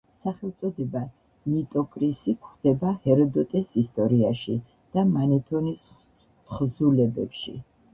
[0.19, 1.01] სახელწოდება
[1.55, 4.59] ნიტოკრისი გვხვდება ჰეროდოტეს ისტორიაში
[4.97, 7.61] და მანეთონის თხზულებებში.